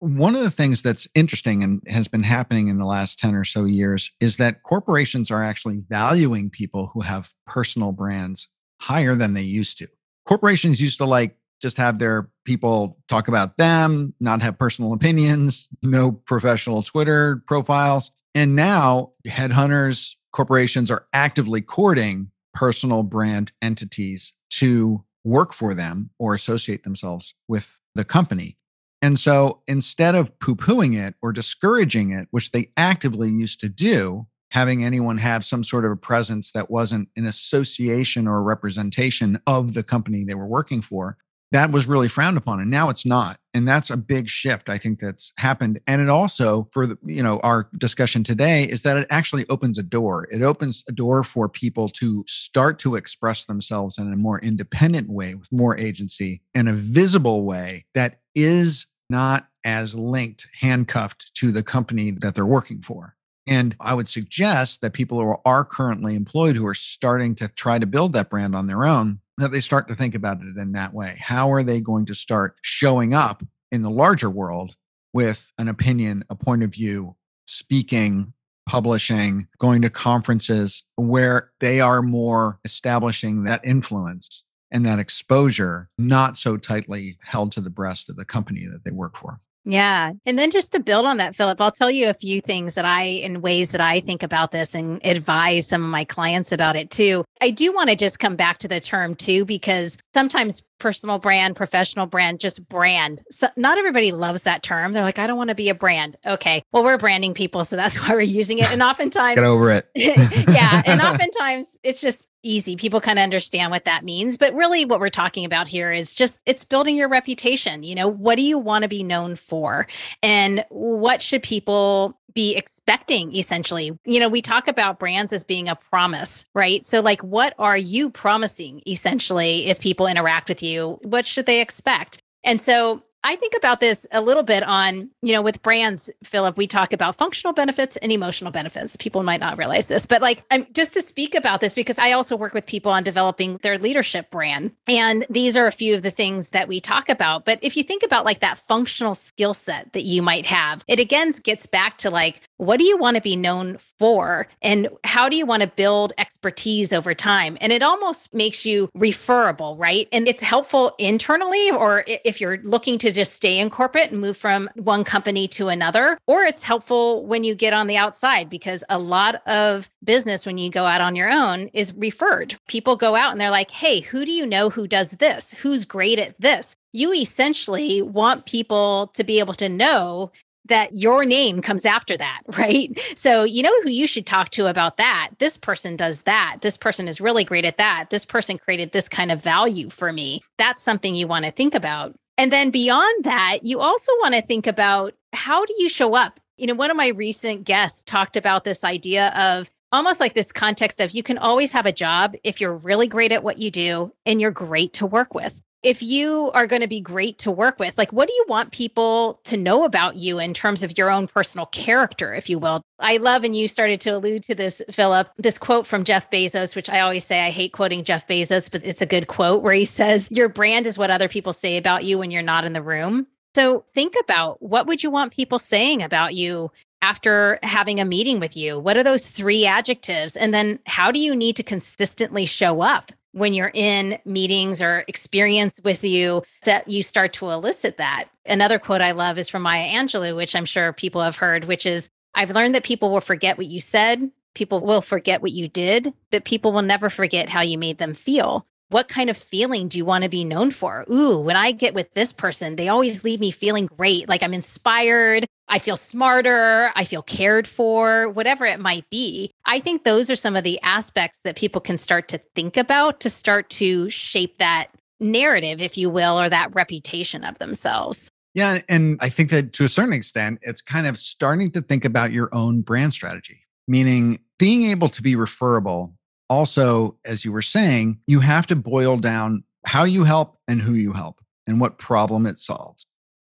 [0.00, 3.44] One of the things that's interesting and has been happening in the last 10 or
[3.44, 8.48] so years is that corporations are actually valuing people who have personal brands
[8.80, 9.86] higher than they used to.
[10.26, 15.68] Corporations used to like just have their people talk about them, not have personal opinions,
[15.82, 18.10] no professional Twitter profiles.
[18.34, 26.34] And now headhunters, corporations are actively courting personal brand entities to work for them or
[26.34, 28.56] associate themselves with the company.
[29.00, 33.68] And so instead of poo pooing it or discouraging it, which they actively used to
[33.68, 38.42] do, having anyone have some sort of a presence that wasn't an association or a
[38.42, 41.16] representation of the company they were working for,
[41.52, 44.76] that was really frowned upon and now it's not and that's a big shift i
[44.76, 48.96] think that's happened and it also for the you know our discussion today is that
[48.96, 53.44] it actually opens a door it opens a door for people to start to express
[53.44, 58.86] themselves in a more independent way with more agency in a visible way that is
[59.12, 63.14] not as linked, handcuffed to the company that they're working for.
[63.46, 67.78] And I would suggest that people who are currently employed who are starting to try
[67.78, 70.72] to build that brand on their own, that they start to think about it in
[70.72, 71.16] that way.
[71.18, 74.76] How are they going to start showing up in the larger world
[75.12, 77.16] with an opinion, a point of view,
[77.46, 78.32] speaking,
[78.66, 86.38] publishing, going to conferences where they are more establishing that influence and that exposure not
[86.38, 89.40] so tightly held to the breast of the company that they work for.
[89.64, 90.12] Yeah.
[90.26, 92.84] And then just to build on that, Philip, I'll tell you a few things that
[92.84, 96.76] I, in ways that I think about this and advise some of my clients about
[96.76, 97.24] it too.
[97.40, 101.54] I do want to just come back to the term too, because sometimes personal brand,
[101.54, 103.22] professional brand, just brand.
[103.30, 104.92] So not everybody loves that term.
[104.92, 106.16] They're like, I don't want to be a brand.
[106.26, 106.62] Okay.
[106.72, 107.64] Well, we're branding people.
[107.64, 108.70] So that's why we're using it.
[108.72, 109.88] And oftentimes, get over it.
[109.94, 110.82] yeah.
[110.84, 112.76] And oftentimes it's just easy.
[112.76, 114.36] People kind of understand what that means.
[114.36, 117.82] But really, what we're talking about here is just it's building your reputation.
[117.82, 119.86] You know, what do you want to be known for?
[120.22, 123.98] And what should people be expecting essentially?
[124.04, 126.84] You know, we talk about brands as being a promise, right?
[126.84, 130.98] So, like, what are you promising essentially if people interact with you?
[131.02, 132.22] What should they expect?
[132.44, 136.56] And so I think about this a little bit on, you know, with brands, Philip,
[136.56, 138.96] we talk about functional benefits and emotional benefits.
[138.96, 142.12] People might not realize this, but like, I'm just to speak about this because I
[142.12, 144.72] also work with people on developing their leadership brand.
[144.88, 147.44] And these are a few of the things that we talk about.
[147.44, 150.98] But if you think about like that functional skill set that you might have, it
[150.98, 154.46] again gets back to like, what do you want to be known for?
[154.62, 157.58] And how do you want to build expertise over time?
[157.60, 160.06] And it almost makes you referable, right?
[160.12, 164.36] And it's helpful internally, or if you're looking to just stay in corporate and move
[164.36, 168.84] from one company to another, or it's helpful when you get on the outside because
[168.88, 172.56] a lot of business when you go out on your own is referred.
[172.68, 175.52] People go out and they're like, hey, who do you know who does this?
[175.62, 176.76] Who's great at this?
[176.92, 180.30] You essentially want people to be able to know
[180.66, 182.98] that your name comes after that, right?
[183.16, 185.30] So, you know who you should talk to about that.
[185.38, 186.58] This person does that.
[186.60, 188.08] This person is really great at that.
[188.10, 190.40] This person created this kind of value for me.
[190.58, 192.14] That's something you want to think about.
[192.38, 196.40] And then beyond that, you also want to think about how do you show up?
[196.56, 200.52] You know, one of my recent guests talked about this idea of almost like this
[200.52, 203.70] context of you can always have a job if you're really great at what you
[203.70, 207.50] do and you're great to work with if you are going to be great to
[207.50, 210.96] work with, like what do you want people to know about you in terms of
[210.96, 212.82] your own personal character, if you will?
[213.00, 216.76] I love, and you started to allude to this, Philip, this quote from Jeff Bezos,
[216.76, 219.74] which I always say I hate quoting Jeff Bezos, but it's a good quote where
[219.74, 222.74] he says, Your brand is what other people say about you when you're not in
[222.74, 223.26] the room.
[223.54, 226.70] So think about what would you want people saying about you
[227.02, 228.78] after having a meeting with you?
[228.78, 230.36] What are those three adjectives?
[230.36, 233.12] And then how do you need to consistently show up?
[233.32, 238.26] When you're in meetings or experience with you that you start to elicit that.
[238.46, 241.86] Another quote I love is from Maya Angelou, which I'm sure people have heard, which
[241.86, 245.68] is I've learned that people will forget what you said, people will forget what you
[245.68, 249.88] did, but people will never forget how you made them feel what kind of feeling
[249.88, 251.04] do you want to be known for?
[251.10, 254.54] Ooh, when I get with this person, they always leave me feeling great, like I'm
[254.54, 259.50] inspired, I feel smarter, I feel cared for, whatever it might be.
[259.64, 263.20] I think those are some of the aspects that people can start to think about
[263.20, 268.30] to start to shape that narrative, if you will, or that reputation of themselves.
[268.52, 268.80] Yeah.
[268.90, 272.32] And I think that to a certain extent, it's kind of starting to think about
[272.32, 276.12] your own brand strategy, meaning being able to be referable
[276.50, 280.92] also, as you were saying, you have to boil down how you help and who
[280.92, 283.06] you help and what problem it solves.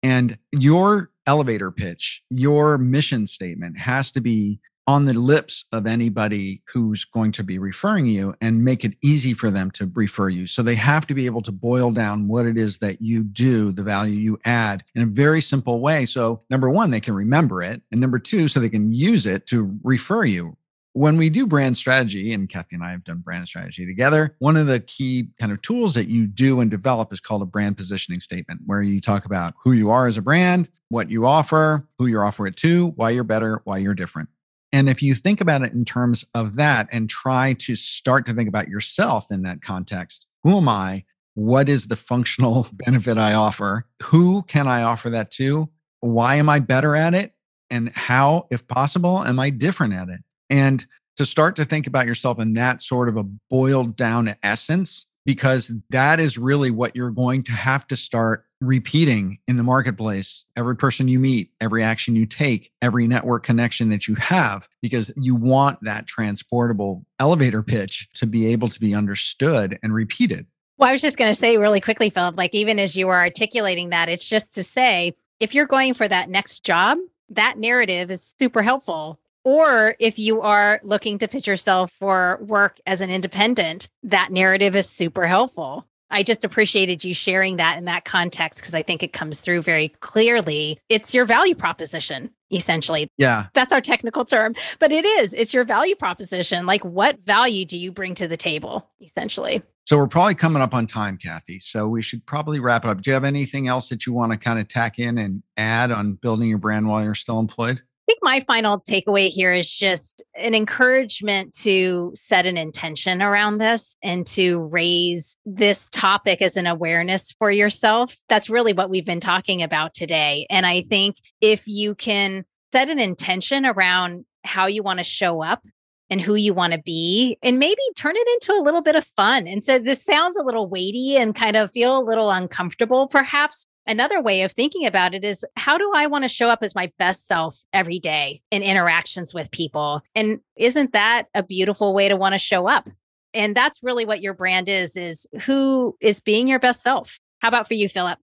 [0.06, 6.62] And your elevator pitch, your mission statement has to be on the lips of anybody
[6.72, 10.46] who's going to be referring you and make it easy for them to refer you.
[10.46, 13.72] So they have to be able to boil down what it is that you do,
[13.72, 16.06] the value you add in a very simple way.
[16.06, 17.82] So, number one, they can remember it.
[17.92, 20.56] And number two, so they can use it to refer you
[20.96, 24.56] when we do brand strategy, and Kathy and I have done brand strategy together, one
[24.56, 27.76] of the key kind of tools that you do and develop is called a brand
[27.76, 31.86] positioning statement, where you talk about who you are as a brand, what you offer,
[32.00, 34.30] who you offer it to, why you're better, why you're different.
[34.72, 38.34] And if you think about it in terms of that and try to start to
[38.34, 41.04] think about yourself in that context, who am I?
[41.34, 43.86] What is the functional benefit I offer?
[44.02, 45.70] Who can I offer that to?
[46.00, 47.34] Why am I better at it?
[47.70, 50.22] And how, if possible, am I different at it?
[50.50, 50.86] And
[51.18, 55.72] to start to think about yourself in that sort of a boiled down essence, because
[55.90, 60.46] that is really what you're going to have to start repeating in the marketplace.
[60.56, 65.12] Every person you meet, every action you take, every network connection that you have, because
[65.18, 70.46] you want that transportable elevator pitch to be able to be understood and repeated.
[70.78, 73.16] Well, I was just going to say really quickly, Philip, like even as you were
[73.16, 76.98] articulating that, it's just to say if you're going for that next job,
[77.30, 82.80] that narrative is super helpful or if you are looking to pitch yourself for work
[82.86, 85.88] as an independent, that narrative is super helpful.
[86.12, 89.62] I just appreciated you sharing that in that context because I think it comes through
[89.64, 90.78] very clearly.
[90.88, 93.10] It's your value proposition, essentially.
[93.18, 93.46] Yeah.
[93.54, 95.34] That's our technical term, but it is.
[95.34, 96.66] It's your value proposition.
[96.66, 99.64] Like, what value do you bring to the table, essentially?
[99.86, 101.60] So, we're probably coming up on time, Kathy.
[101.60, 103.02] So, we should probably wrap it up.
[103.02, 105.92] Do you have anything else that you want to kind of tack in and add
[105.92, 107.82] on building your brand while you're still employed?
[108.06, 113.58] I think my final takeaway here is just an encouragement to set an intention around
[113.58, 118.16] this and to raise this topic as an awareness for yourself.
[118.30, 120.46] That's really what we've been talking about today.
[120.52, 125.42] And I think if you can set an intention around how you want to show
[125.42, 125.66] up
[126.12, 129.08] and who you want to be and maybe turn it into a little bit of
[129.16, 129.48] fun.
[129.48, 133.66] And so this sounds a little weighty and kind of feel a little uncomfortable perhaps,
[133.88, 136.74] Another way of thinking about it is how do I want to show up as
[136.74, 140.02] my best self every day in interactions with people?
[140.16, 142.90] And isn't that a beautiful way to want to show up?
[143.34, 147.20] And that's really what your brand is is who is being your best self.
[147.40, 148.18] How about for you, Philip?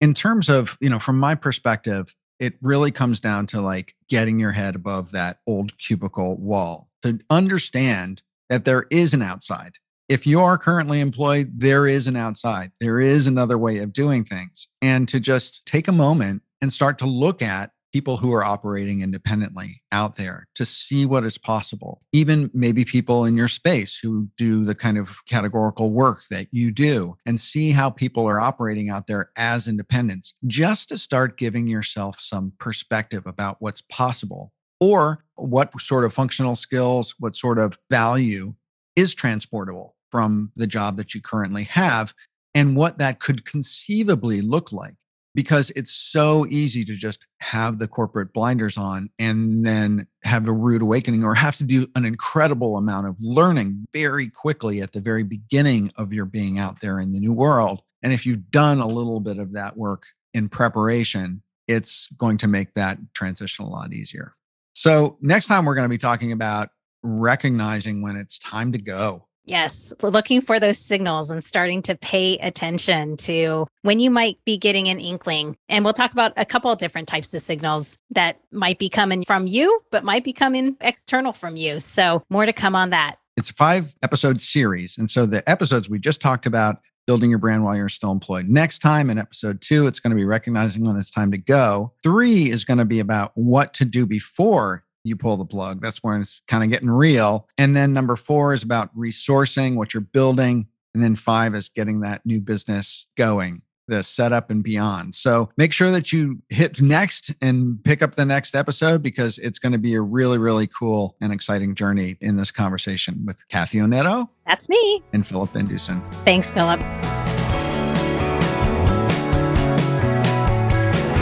[0.00, 4.40] In terms of, you know, from my perspective, it really comes down to like getting
[4.40, 9.74] your head above that old cubicle wall to understand that there is an outside
[10.12, 14.24] if you are currently employed, there is an outside, there is another way of doing
[14.24, 14.68] things.
[14.82, 19.00] And to just take a moment and start to look at people who are operating
[19.00, 22.02] independently out there to see what is possible.
[22.12, 26.70] Even maybe people in your space who do the kind of categorical work that you
[26.70, 31.66] do and see how people are operating out there as independents, just to start giving
[31.66, 37.78] yourself some perspective about what's possible or what sort of functional skills, what sort of
[37.88, 38.52] value
[38.94, 42.14] is transportable from the job that you currently have
[42.54, 44.94] and what that could conceivably look like
[45.34, 50.52] because it's so easy to just have the corporate blinders on and then have a
[50.52, 55.00] rude awakening or have to do an incredible amount of learning very quickly at the
[55.00, 57.80] very beginning of your being out there in the new world.
[58.02, 60.04] And if you've done a little bit of that work
[60.34, 64.34] in preparation, it's going to make that transition a lot easier.
[64.74, 66.70] So, next time we're going to be talking about
[67.02, 69.26] recognizing when it's time to go.
[69.44, 74.56] Yes, looking for those signals and starting to pay attention to when you might be
[74.56, 75.56] getting an inkling.
[75.68, 79.24] And we'll talk about a couple of different types of signals that might be coming
[79.24, 81.80] from you, but might be coming external from you.
[81.80, 83.16] So, more to come on that.
[83.36, 84.96] It's a five episode series.
[84.96, 86.76] And so, the episodes we just talked about
[87.06, 88.48] building your brand while you're still employed.
[88.48, 91.92] Next time in episode two, it's going to be recognizing when it's time to go.
[92.02, 95.80] Three is going to be about what to do before you pull the plug.
[95.80, 97.48] That's when it's kind of getting real.
[97.58, 100.66] And then number four is about resourcing what you're building.
[100.94, 105.14] And then five is getting that new business going, the setup and beyond.
[105.14, 109.58] So make sure that you hit next and pick up the next episode because it's
[109.58, 113.78] going to be a really, really cool and exciting journey in this conversation with Kathy
[113.78, 114.28] Onetto.
[114.46, 115.02] That's me.
[115.14, 116.02] And Philip VanDusen.
[116.24, 116.80] Thanks, Philip.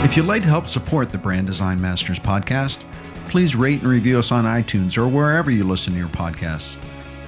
[0.03, 2.83] If you'd like to help support the Brand Design Masters podcast,
[3.31, 6.75] please rate and review us on iTunes or wherever you listen to your podcasts.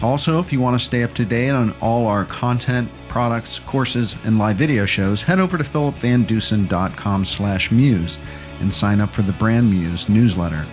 [0.04, 4.18] Also, if you want to stay up to date on all our content, products, courses,
[4.26, 8.18] and live video shows, head over to philipvandusen.com slash muse
[8.60, 10.66] and sign up for the Brand Muse newsletter.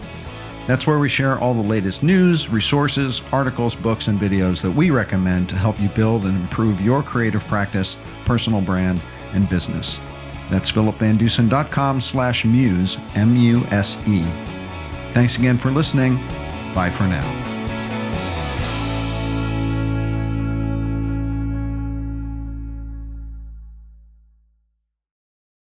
[0.67, 4.91] That's where we share all the latest news, resources, articles, books, and videos that we
[4.91, 9.01] recommend to help you build and improve your creative practice, personal brand,
[9.33, 10.01] and business.
[10.51, 14.60] That's philipvandusen.com slash muse, M-U-S-E.
[15.13, 16.17] Thanks again for listening.
[16.75, 17.50] Bye for now.